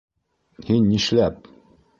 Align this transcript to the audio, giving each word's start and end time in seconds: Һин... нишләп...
Һин... 0.71 0.89
нишләп... 0.95 1.55